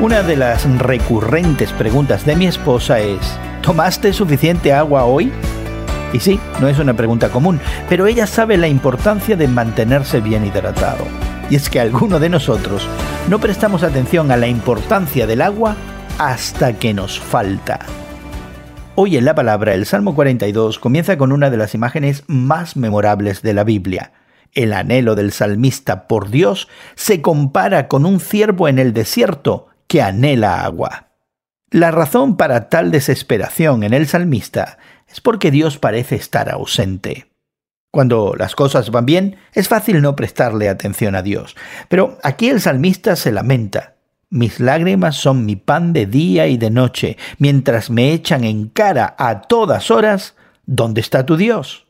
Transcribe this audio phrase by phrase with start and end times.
[0.00, 3.18] Una de las recurrentes preguntas de mi esposa es,
[3.62, 5.32] ¿tomaste suficiente agua hoy?
[6.12, 7.58] Y sí, no es una pregunta común,
[7.88, 11.04] pero ella sabe la importancia de mantenerse bien hidratado.
[11.50, 12.86] Y es que alguno de nosotros
[13.28, 15.74] no prestamos atención a la importancia del agua
[16.16, 17.80] hasta que nos falta.
[18.94, 23.42] Hoy en la palabra, el Salmo 42 comienza con una de las imágenes más memorables
[23.42, 24.12] de la Biblia.
[24.54, 30.02] El anhelo del salmista por Dios se compara con un ciervo en el desierto que
[30.02, 31.08] anhela agua.
[31.70, 34.78] La razón para tal desesperación en el salmista
[35.08, 37.26] es porque Dios parece estar ausente.
[37.90, 41.56] Cuando las cosas van bien, es fácil no prestarle atención a Dios.
[41.88, 43.94] Pero aquí el salmista se lamenta.
[44.30, 49.14] Mis lágrimas son mi pan de día y de noche, mientras me echan en cara
[49.18, 50.36] a todas horas,
[50.66, 51.86] ¿dónde está tu Dios?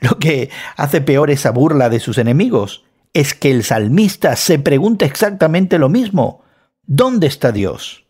[0.00, 5.04] Lo que hace peor esa burla de sus enemigos es que el salmista se pregunta
[5.04, 6.45] exactamente lo mismo.
[6.86, 8.06] ¿Dónde está Dios?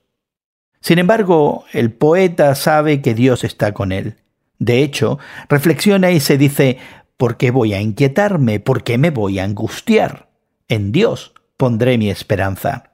[0.80, 4.16] Sin embargo, el poeta sabe que Dios está con él.
[4.58, 5.18] De hecho,
[5.48, 6.76] reflexiona y se dice,
[7.16, 8.60] ¿por qué voy a inquietarme?
[8.60, 10.28] ¿Por qué me voy a angustiar?
[10.68, 12.92] En Dios pondré mi esperanza.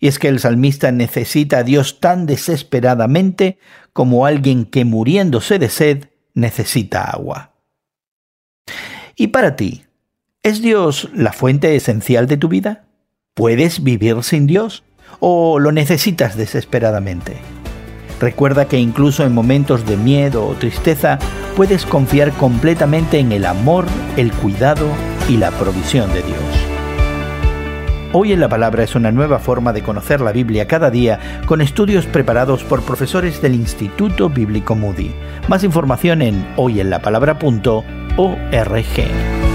[0.00, 3.58] Y es que el salmista necesita a Dios tan desesperadamente
[3.92, 7.52] como alguien que muriéndose de sed necesita agua.
[9.14, 9.84] ¿Y para ti?
[10.42, 12.86] ¿Es Dios la fuente esencial de tu vida?
[13.34, 14.85] ¿Puedes vivir sin Dios?
[15.20, 17.36] ¿O lo necesitas desesperadamente?
[18.20, 21.18] Recuerda que incluso en momentos de miedo o tristeza
[21.54, 23.84] puedes confiar completamente en el amor,
[24.16, 24.86] el cuidado
[25.28, 26.38] y la provisión de Dios.
[28.12, 31.60] Hoy en la Palabra es una nueva forma de conocer la Biblia cada día con
[31.60, 35.14] estudios preparados por profesores del Instituto Bíblico Moody.
[35.48, 39.45] Más información en hoyenlapalabra.org.